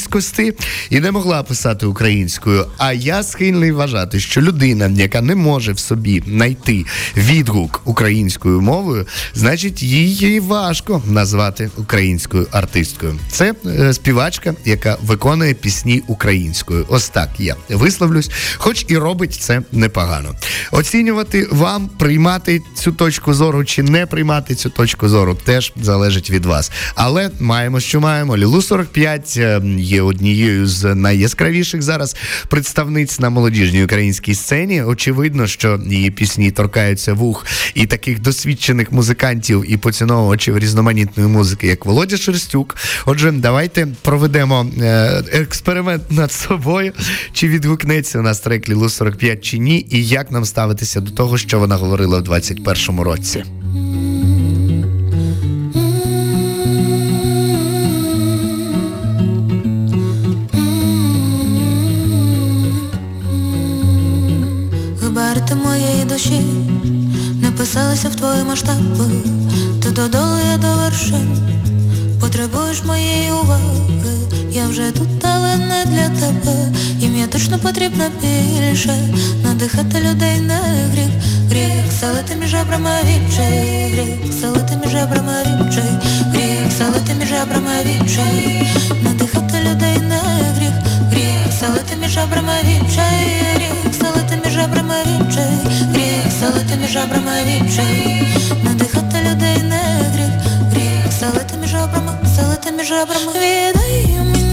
[0.05, 0.53] українськості
[0.91, 2.67] і не могла писати українською.
[2.79, 6.85] А я схильний вважати, що людина, яка не може в собі знайти
[7.17, 13.19] відгук українською мовою, значить її важко назвати українською артисткою.
[13.31, 16.87] Це е, співачка, яка виконує пісні українською.
[16.89, 20.35] Ось так я висловлюсь, хоч і робить це непогано.
[20.73, 26.45] Оцінювати вам, приймати цю точку зору чи не приймати цю точку зору, теж залежить від
[26.45, 26.71] вас.
[26.95, 28.37] Але маємо, що маємо.
[28.37, 29.61] Лілу 45 е,
[29.95, 32.17] є однією з найяскравіших зараз
[32.49, 34.83] представниць на молодіжній українській сцені.
[34.83, 41.87] Очевидно, що її пісні торкаються вух і таких досвідчених музикантів і поціновувачів різноманітної музики, як
[41.87, 42.77] Володя Шерстюк.
[43.07, 46.93] Отже, давайте проведемо е, експеримент над собою,
[47.33, 51.39] чи відгукнеться у нас трек Лілу 45 чи ні, і як нам ставитися до того,
[51.39, 53.45] що вона говорила в 21-му році.
[66.15, 66.41] Душі
[67.43, 69.05] написалися в твої масштаби,
[69.83, 71.39] ти додолу, я до вершин,
[72.21, 74.17] потребуєш моєї уваги,
[74.53, 76.73] я вже тут, але не для тебе.
[76.99, 79.09] Їм я точно потрібна більше,
[79.45, 80.61] надихати людей не
[80.93, 81.11] гріх,
[81.51, 86.01] гріх, селити між жебрами відчай, гріх, селити між жебрами відчай,
[86.33, 88.69] гріх, селити між жебрами відчай,
[89.03, 90.21] надихати людей не
[90.57, 90.75] гріх,
[91.11, 95.55] гріх, селити між жебрами відчай, гріх, селити між жебрами відчай,
[96.15, 98.23] гріх, селити між жабрами вічей,
[98.65, 99.83] надихати людей не
[100.15, 100.31] гріх,
[100.71, 103.33] гріх, селити між обрами, залити між жабрами.
[103.35, 104.44] Віддай мені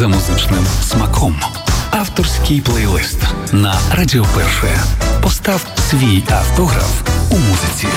[0.00, 1.40] за музичним смаком.
[1.90, 3.18] Авторський плейлист
[3.52, 4.78] на Радіо Перше.
[5.22, 7.88] Постав свій автограф у музиці.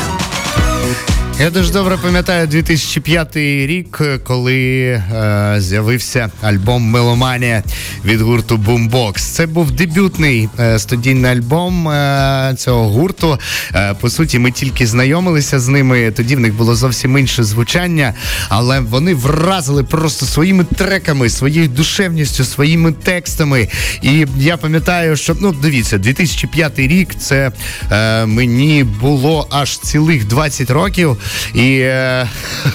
[1.40, 7.64] Я дуже добре пам'ятаю 2005 рік, коли е, з'явився альбом Меломанія
[8.06, 9.18] від гурту Boombox.
[9.18, 13.40] Це був дебютний е, студійний альбом е, цього гурту.
[13.76, 16.12] Е, по суті, ми тільки знайомилися з ними.
[16.12, 18.14] Тоді в них було зовсім інше звучання,
[18.50, 23.68] але вони вразили просто своїми треками, своєю душевністю, своїми текстами.
[24.02, 27.52] І я пам'ятаю, що ну дивіться, 2005 рік це
[27.92, 31.18] е, мені було аж цілих 20 років.
[31.54, 32.30] І е,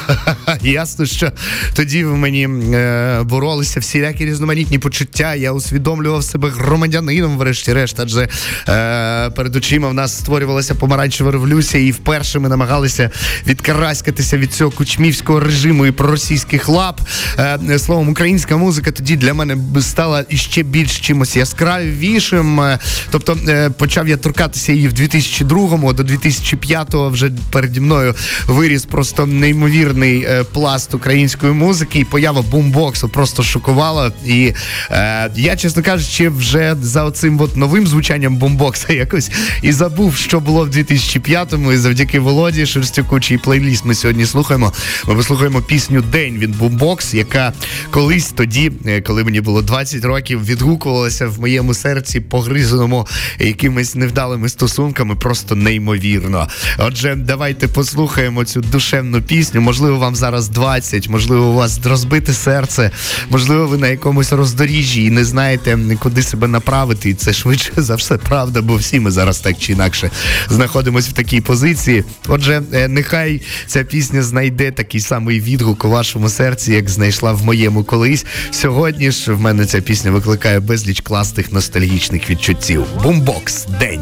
[0.63, 1.33] ясно, що
[1.75, 5.35] тоді в мені е, боролися всілякі різноманітні почуття.
[5.35, 8.29] Я усвідомлював себе громадянином, врешті-решт, адже
[8.69, 13.11] е, перед очима в нас створювалася помаранчева революція, і вперше ми намагалися
[13.47, 17.01] відкараскатися від цього кучмівського режиму і проросійських лап.
[17.39, 22.61] Е, словом, українська музика тоді для мене стала іще більш чимось яскравішим.
[22.61, 22.79] Е,
[23.11, 28.15] Тобто е, почав я торкатися її в 2002-му, до 2005-го вже переді мною
[28.47, 34.13] виріс просто неймовірний е, пласт української музики, і поява бумбоксу просто шокувала.
[34.27, 34.53] І
[34.91, 39.31] е, я, чесно кажучи, вже за оцим от новим звучанням бумбокса якось
[39.63, 41.73] і забув, що було в 2005-му.
[41.73, 44.73] І завдяки Володі Шерстюку, чий плейліст ми сьогодні слухаємо.
[45.07, 47.53] Ми послухаємо пісню День від бумбокс, яка
[47.91, 53.07] колись тоді, е, коли мені було 20 років, відгукувалася в моєму серці, погризаному
[53.39, 56.49] якимись невдалими стосунками, просто неймовірно.
[56.79, 59.61] Отже, давайте послухаємо цю душевну пісню.
[59.61, 62.91] Можливо, вам зараз 20, можливо, у вас розбите серце,
[63.31, 67.11] можливо, ви на якомусь роздоріжжі і не знаєте, куди себе направити.
[67.11, 70.11] І це швидше за все правда, бо всі ми зараз так чи інакше
[70.49, 72.05] знаходимося в такій позиції.
[72.29, 77.45] Отже, е, нехай ця пісня знайде такий самий відгук у вашому серці, як знайшла в
[77.45, 78.27] моєму колись.
[78.51, 82.85] Сьогодні ж в мене ця пісня викликає безліч класних ностальгічних відчуттів.
[83.03, 84.01] Бумбокс, день.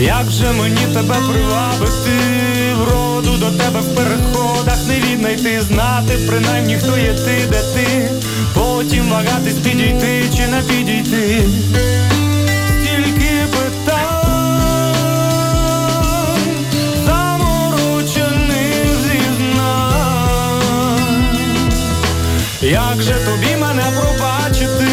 [0.00, 2.10] Як же мені тебе привабити,
[2.76, 8.10] вроду до тебе в переходах не віднайти, знати принаймні хто є ти, де ти,
[8.54, 11.42] потім вагатись підійти чи не підійти.
[12.68, 13.98] Стільки питань,
[17.06, 20.62] заморочених зізнань.
[22.62, 24.86] Як же тобі мене пробачити?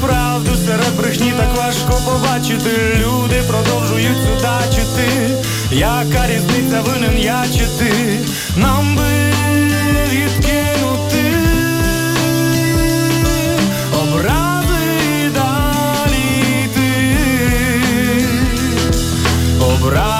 [0.00, 1.71] Правду серед брехні так важко
[2.04, 2.70] побачити.
[2.98, 5.36] Люди продовжують судачити.
[5.70, 8.18] Яка різниця винен я чи ти?
[8.56, 9.32] Нам би
[10.12, 11.24] відкинути
[14.02, 14.84] образи
[15.24, 16.90] і далі йти.
[19.60, 20.11] Образи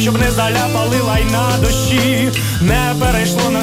[0.00, 3.62] щоб не заляпали лайна дощі, не перейшло на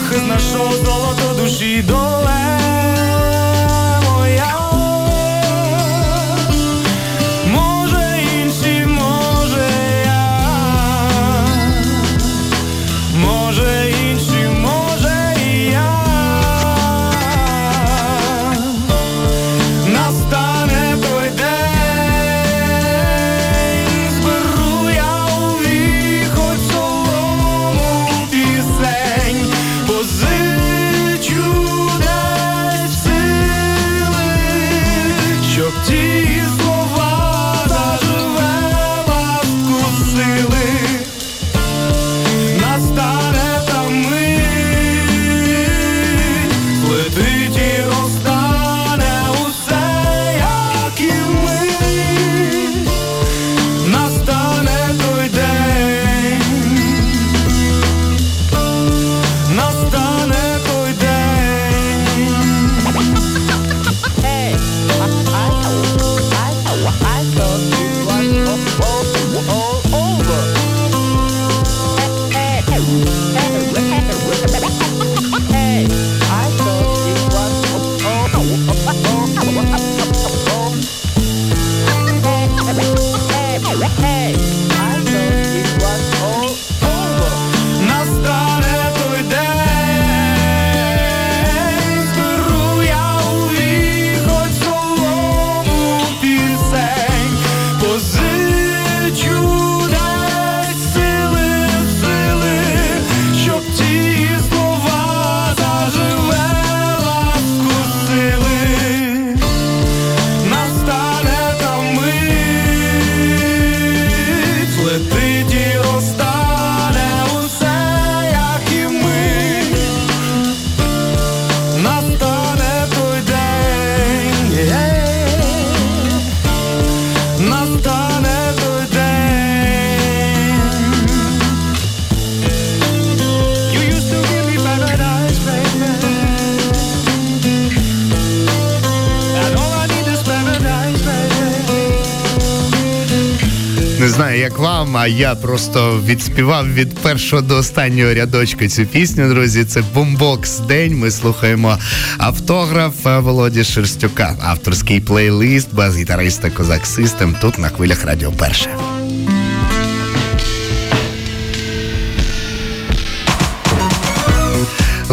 [144.78, 144.97] вам.
[144.97, 149.30] А я просто відспівав від першого до останнього рядочка цю пісню.
[149.30, 150.97] Друзі, це бомбокс день.
[150.97, 151.78] Ми слухаємо
[152.17, 158.94] автограф Володі Шерстюка, авторський плейлист бас-гітариста Козак Систем тут на хвилях Радіо Перше.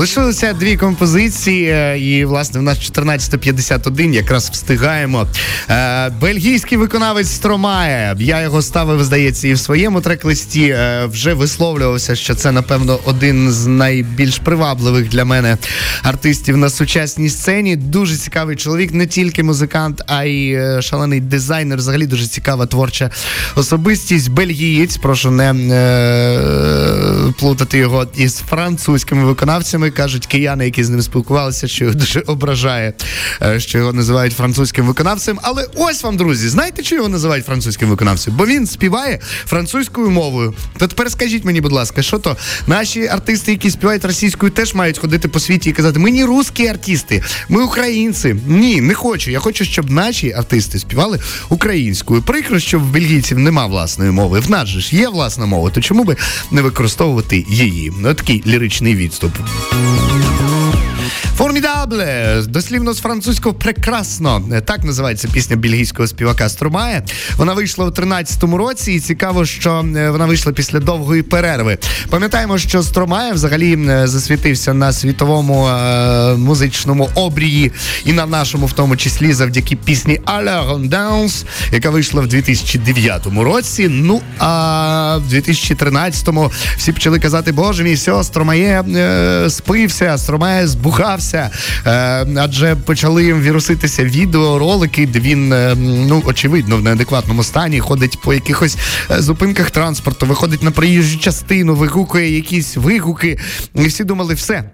[0.02, 5.26] Лишилося дві композиції, е, і власне в нас 14.51 якраз встигаємо.
[5.70, 8.16] Е, Бельгійський виконавець Стромає.
[8.18, 13.52] Я його ставив, здається, і в своєму трек-листі е, вже висловлювався, що це, напевно, один
[13.52, 15.56] з найбільш привабливих для мене
[16.02, 17.76] артистів на сучасній сцені.
[17.76, 21.78] Дуже цікавий чоловік, не тільки музикант, а й шалений дизайнер.
[21.78, 23.10] Взагалі дуже цікава творча
[23.56, 24.30] особистість.
[24.30, 25.54] Бельгієць, прошу не
[27.38, 29.91] плутати його із французькими виконавцями.
[29.92, 32.92] Кажуть кияни, які з ним спілкувалися, що його дуже ображає,
[33.42, 35.38] е, що його називають французьким виконавцем.
[35.42, 38.34] Але ось вам, друзі, знаєте, що його називають французьким виконавцем?
[38.36, 40.54] Бо він співає французькою мовою.
[40.78, 42.36] То тепер скажіть мені, будь ласка, що то
[42.66, 46.66] наші артисти, які співають російською, теж мають ходити по світі і казати: ми не русські
[46.66, 48.36] артисти, ми українці.
[48.46, 49.30] Ні, не хочу.
[49.30, 52.22] Я хочу, щоб наші артисти співали українською.
[52.22, 54.40] Прикро, що в бельгійців нема власної мови.
[54.40, 56.16] В нас же ж є власна мова, то чому би
[56.50, 57.92] не використовувати її?
[58.00, 59.32] Ну, такий ліричний відступ.
[59.82, 60.31] Thank you.
[61.36, 64.42] Формідабле, дослівно з французького прекрасно.
[64.64, 67.02] Так називається пісня бельгійського співака Струмає.
[67.36, 71.78] Вона вийшла у 13-му році, і цікаво, що е, вона вийшла після довгої перерви.
[72.10, 77.72] Пам'ятаємо, що Стромає взагалі засвітився на світовому е, музичному обрії,
[78.04, 83.88] і на нашому, в тому числі, завдяки пісні «Alors on яка вийшла в 2009 році.
[83.90, 91.21] Ну а в 2013-му всі почали казати, боже мій, все, Стромає е, спився, Стромає збухався.
[91.34, 91.50] Е,
[92.36, 98.76] адже почали віруситися відеоролики, де він, е, ну очевидно, в неадекватному стані ходить по якихось
[99.10, 103.38] е, зупинках транспорту, виходить на проїжджу частину, вигукує якісь вигуки.
[103.74, 104.64] І всі думали, все,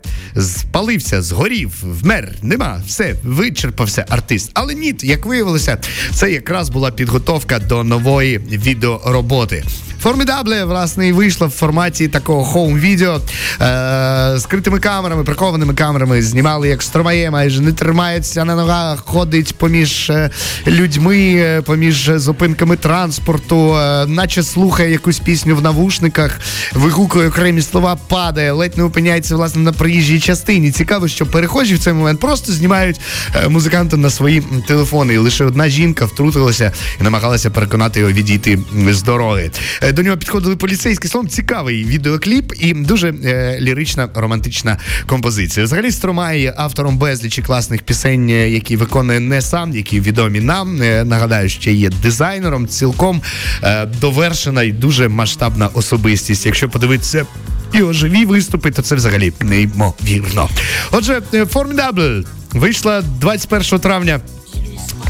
[0.41, 4.51] спалився, згорів, вмер, нема, все, вичерпався артист.
[4.55, 5.79] Але ні, як виявилося,
[6.13, 9.65] це якраз була підготовка до нової відеороботи.
[10.03, 13.21] Формідабле, власне, і вийшла в форматі такого хоум-відео
[13.61, 16.23] е, критими камерами, прихованими камерами.
[16.39, 20.31] Знімали, як стромає, майже не тримається на ногах, ходить поміж е,
[20.67, 26.41] людьми, е, поміж зупинками транспорту, е, наче слухає якусь пісню в навушниках,
[26.73, 30.71] вигукує окремі слова, падає, ледь не опиняється власне на проїжджій частині.
[30.71, 33.01] Цікаво, що перехожі в цей момент просто знімають
[33.49, 35.15] музиканта на свої телефони.
[35.15, 38.59] І лише одна жінка втрутилася і намагалася переконати його відійти
[38.89, 39.51] з дороги.
[39.93, 41.29] До нього підходили поліцейські словом.
[41.29, 45.67] Цікавий відеокліп і дуже е, лірична романтична композиція.
[45.67, 45.93] Взагалі
[46.33, 50.83] Є автором безлічі класних пісень, е, які виконує не сам, які відомі нам.
[50.83, 53.23] Е, нагадаю, ще є дизайнером, цілком
[53.63, 56.47] е, довершена і дуже масштабна особистість.
[56.47, 57.27] Якщо подивитися.
[57.73, 60.49] Його живі виступи, то це взагалі неймовірно.
[60.91, 64.21] Отже, Formidable вийшла 21 травня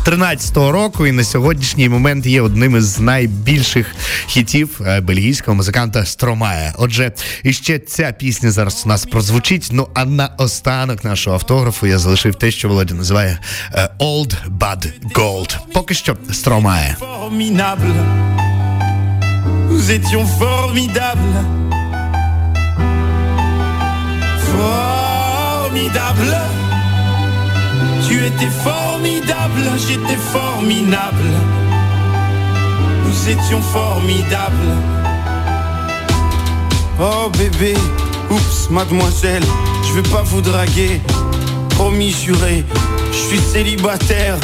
[0.09, 3.94] 13-го року і на сьогоднішній момент є одним із найбільших
[4.26, 6.74] хітів е, бельгійського музиканта Стромая.
[6.78, 9.68] Отже, і ще ця пісня зараз у нас прозвучить.
[9.72, 13.38] Ну а на останок нашого автографу я залишив те, що Володя називає
[13.72, 15.59] е, Old Bad Gold.
[15.72, 16.96] Поки що Стромає.
[19.70, 21.36] Nous étions formidables.
[24.48, 26.68] Formidable.
[28.09, 31.30] Tu étais formidable, j'étais formidable.
[33.04, 34.72] Nous étions formidables.
[36.98, 37.74] Oh bébé,
[38.30, 39.44] oups, mademoiselle,
[39.86, 41.00] je vais pas vous draguer.
[41.70, 42.64] Promis, juré,
[43.12, 44.36] je suis célibataire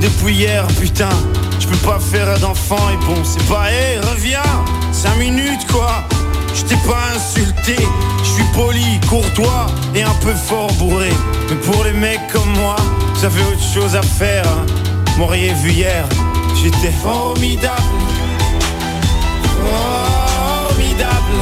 [0.00, 1.10] depuis hier, putain.
[1.58, 4.40] Je peux pas faire d'enfant et bon, c'est pas, hé, reviens,
[4.92, 6.04] 5 minutes quoi.
[6.54, 7.76] Je pas insulté,
[8.22, 11.10] je suis poli, courtois et un peu fort bourré.
[11.48, 12.76] Mais pour les mecs comme moi,
[13.24, 14.44] avez autre chose à faire.
[14.46, 14.66] hein.
[15.18, 16.04] M'auriez vu hier,
[16.62, 17.82] j'étais formidable.
[19.60, 21.36] Formidable.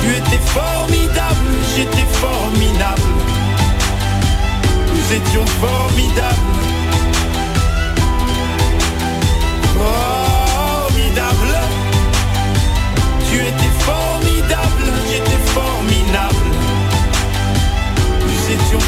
[0.00, 3.02] Tu étais formidable, j'étais formidable.
[4.94, 6.75] Nous étions formidables.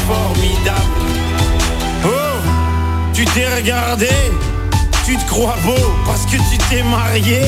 [0.09, 0.79] Formidables.
[2.03, 2.09] Oh,
[3.13, 4.09] tu t'es regardé,
[5.05, 7.41] tu te crois beau parce que tu t'es marié.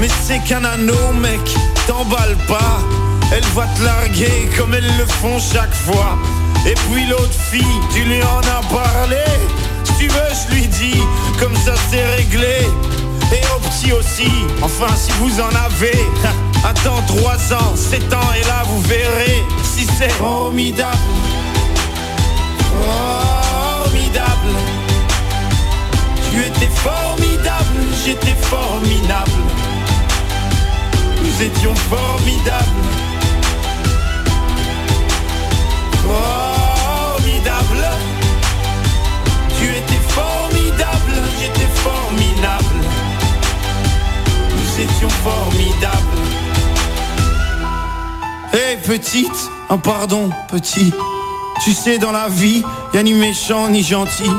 [0.00, 1.40] Mais c'est qu'un anneau, mec,
[1.86, 2.78] t'emballe pas.
[3.30, 6.16] Elle va te larguer comme elles le font chaque fois.
[6.66, 9.24] Et puis l'autre fille, tu lui en as parlé.
[9.84, 11.02] Si tu veux, je lui dis,
[11.38, 12.56] comme ça c'est réglé.
[13.32, 14.30] Et aux petits aussi,
[14.62, 16.06] enfin si vous en avez.
[16.64, 20.96] Attends 3 ans, 7 ans et là vous verrez si c'est formidable.
[22.82, 24.54] Formidable.
[26.30, 29.42] Tu étais formidable, j'étais formidable.
[31.22, 32.82] Nous étions formidables.
[36.02, 37.84] Formidable.
[39.58, 42.80] Tu étais formidable, j'étais formidable.
[44.56, 46.18] Nous étions formidables.
[48.54, 50.92] Hé petite, oh pardon petit,
[51.64, 54.30] tu sais dans la vie, y a ni méchant ni gentil.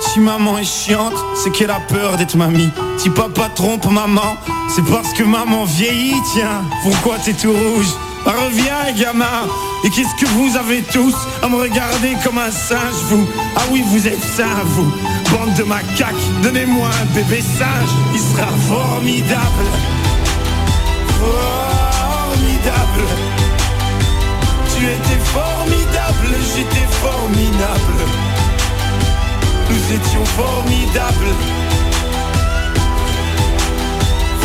[0.00, 2.70] Si maman est chiante, c'est qu'elle a peur d'être mamie.
[2.98, 4.36] Si papa trompe maman,
[4.68, 6.62] c'est parce que maman vieillit, tiens.
[6.84, 7.88] Pourquoi t'es tout rouge?
[8.24, 9.48] Bah, Reviens gamin.
[9.84, 13.26] Et qu'est-ce que vous avez tous à me regarder comme un singe, vous?
[13.56, 14.92] Ah oui, vous êtes sains, vous.
[15.32, 19.66] Bande de macaques, donnez-moi un bébé singe, il sera formidable.
[21.18, 23.04] Formidable
[24.78, 27.98] Tu étais formidable, j'étais formidable.
[29.68, 31.34] Nous étions formidables.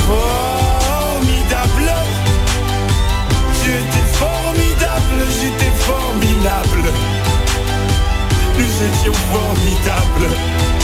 [0.07, 1.89] Formidable.
[3.63, 6.91] Tu étais formidable, j'étais formidable.
[8.57, 10.82] Nous étions formidables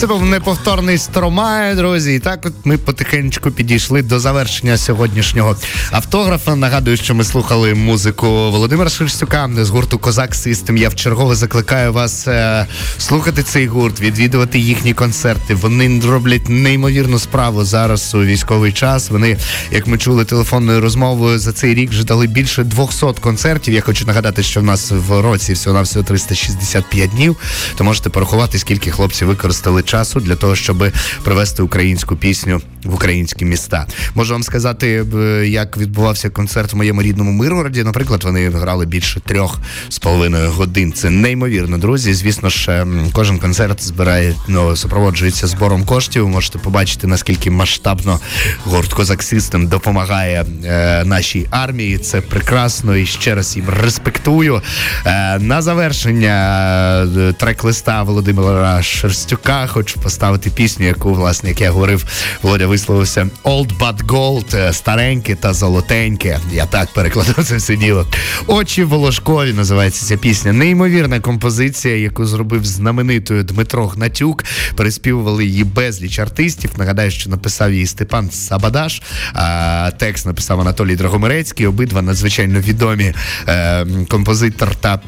[0.00, 2.14] Це був неповторний Стромає, друзі.
[2.14, 5.56] І так от ми потихеньку підійшли до завершення сьогоднішнього
[5.90, 6.56] автографа.
[6.56, 10.76] Нагадую, що ми слухали музику Володимира Шерстюка з гурту Козак Систем.
[10.76, 12.66] Я вчергове закликаю вас е,
[12.98, 15.54] слухати цей гурт, відвідувати їхні концерти.
[15.54, 19.10] Вони роблять неймовірну справу зараз у військовий час.
[19.10, 19.36] Вони,
[19.70, 23.74] як ми чули телефонною розмовою, за цей рік вже дали більше 200 концертів.
[23.74, 27.36] Я хочу нагадати, що в нас в році всього на всього 365 днів.
[27.76, 30.92] То можете порахувати, скільки хлопці використали часу для того, щоб
[31.24, 33.86] привести українську пісню в українські міста.
[34.14, 37.82] Можу вам сказати, е, як відбувався концерт в моєму рідному Миргороді.
[37.82, 40.92] Наприклад, вони грали більше трьох з половиною годин.
[40.92, 42.14] Це неймовірно, друзі.
[42.14, 46.28] Звісно ж, ем, кожен концерт збирає ну, супроводжується збором коштів.
[46.28, 48.20] Можете побачити наскільки масштабно
[48.64, 49.20] гурт Козак
[49.54, 51.98] допомагає е, нашій армії.
[51.98, 54.62] Це прекрасно і ще раз їм респектую.
[55.06, 56.36] Е, на завершення
[57.02, 62.04] е, трек-листа Володимира Шерстюка хочу поставити пісню, яку, власне, як я говорив,
[62.42, 66.38] Володя висловився Old But Gold, е, стареньке та золотеньке.
[66.52, 68.06] Я так перекладав це все діло.
[68.46, 70.52] Очі Волошкові називається ця пісня.
[70.52, 74.44] Неймовірна композиція, яку зробив знаменитою Дмитро Гнатюк.
[74.76, 76.70] Переспівували її безліч артистів.
[76.76, 79.02] Нагадаю, що написав її Степан Сабадаш.
[79.34, 81.66] А текст написав Анатолій Драгомирецький.
[81.66, 83.14] Обидва надзвичайно відомі
[83.48, 85.00] е, композитор та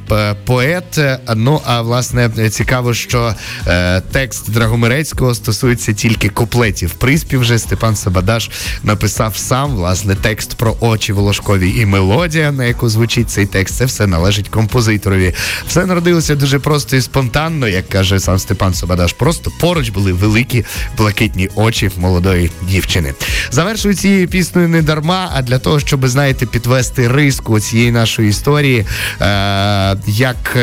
[0.44, 0.98] поет.
[0.98, 3.34] Е, Ну а власне цікаво, що
[3.66, 6.90] е, текст Драгомирецького стосується тільки куплетів.
[6.90, 8.50] Приспів же Степан Сабадаш
[8.82, 13.74] написав сам власне текст про очі Волошкові і мелодія, на яку звучить цей текст.
[13.74, 15.34] Це все належить композиторові.
[15.66, 19.12] Все народилося дуже просто і спонтанно, як каже сам Степан Сабадаш.
[19.12, 20.64] Просто поруч були великі
[20.96, 23.14] блакитні очі молодої дівчини.
[23.50, 28.86] Завершую цією піснею не дарма, а для того, щоб знаєте, підвести риску цієї нашої історії,
[29.20, 30.56] е, як.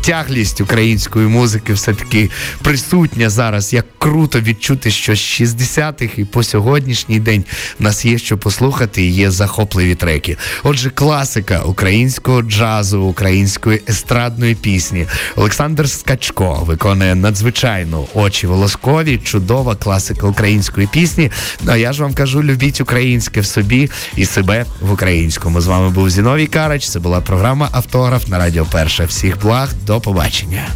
[0.00, 2.30] Тяглість української музики все-таки
[2.62, 3.72] присутня зараз.
[3.72, 7.44] Як круто відчути, що з 60-х і по сьогоднішній день
[7.78, 10.36] в нас є що послухати і є захопливі треки.
[10.62, 15.06] Отже, класика українського джазу, української естрадної пісні.
[15.36, 21.30] Олександр Скачко виконує надзвичайну очі волоскові, чудова класика української пісні.
[21.62, 25.60] Ну, А я ж вам кажу, любіть українське в собі і себе в українському.
[25.60, 26.88] З вами був Зіновій Карач.
[26.88, 29.04] Це була програма Автограф на Радіо Перша.
[29.04, 30.68] Всіх благ, до побачення.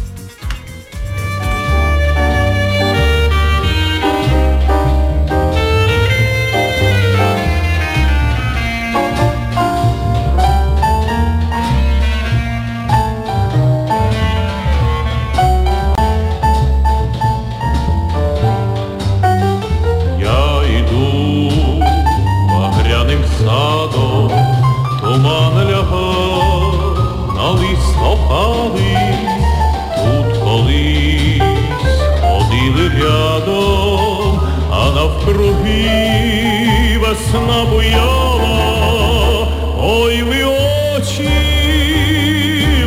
[37.35, 39.47] Весна буяла,
[39.81, 41.29] ой ви очі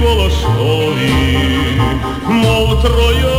[0.03, 1.37] волошкові,
[2.29, 3.39] мов троя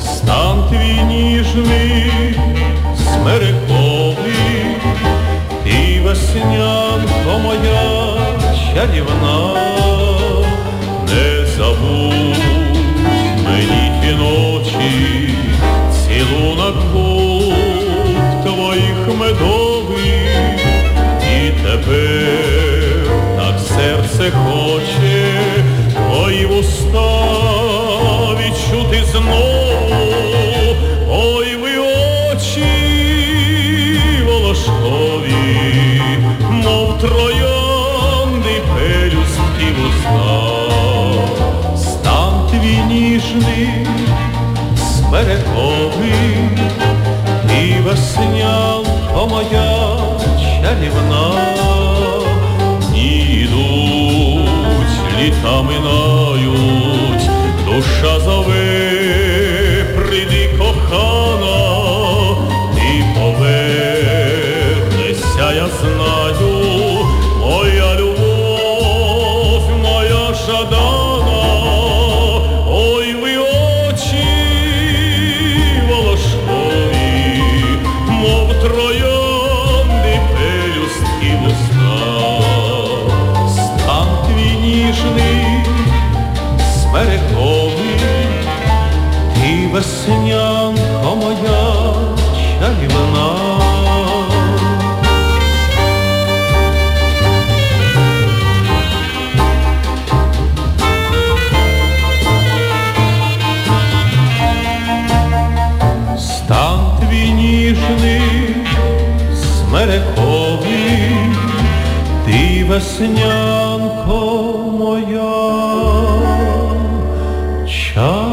[0.00, 2.36] стан твій ніжний,
[2.96, 4.66] смириковий,
[5.66, 8.16] і веснянко моя
[8.74, 9.54] чарівна,
[11.08, 12.44] не забудь
[13.44, 15.23] мені ті ночі,
[16.24, 17.54] цілунок губ
[18.42, 20.60] твоїх медових,
[21.36, 23.06] і тепер
[23.36, 25.42] так серце хоче,
[25.94, 27.10] твої вуста
[28.38, 30.76] відчути знову,
[31.10, 32.64] ой ви очі
[34.26, 36.02] волошкові,
[36.50, 40.52] мов троянди пелюстки вуста,
[41.76, 43.83] стан твій ніжний,
[45.14, 46.48] смерековий,
[47.60, 49.96] і веснянка моя
[50.40, 51.26] чарівна,
[52.94, 54.08] ідуть,
[55.18, 57.30] літа минають,
[57.66, 58.63] душа зове,
[112.74, 114.18] веснянко
[114.78, 115.34] моя
[117.66, 118.24] чарівна.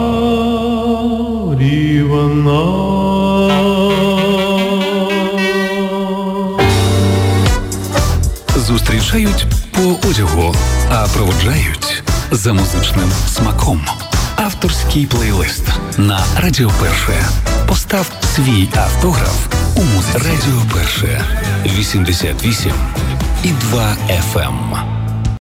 [8.55, 10.55] Зустрічають по одягу,
[10.89, 13.81] а проводжають за музичним смаком.
[14.35, 15.63] Авторський плейлист
[15.97, 17.25] на Радіо Перше.
[17.67, 20.17] Постав свій автограф у музиці.
[20.17, 21.25] Радіо Перше
[21.65, 22.71] 88
[23.43, 24.90] і 2 FM.